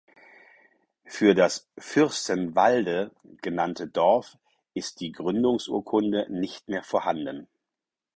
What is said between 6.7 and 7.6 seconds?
vorhanden.